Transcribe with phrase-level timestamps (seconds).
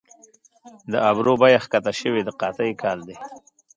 [0.91, 3.15] د ابرو بیه کښته شوې د قحطۍ کال دي